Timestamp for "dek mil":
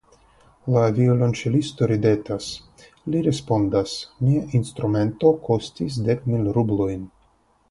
6.11-6.51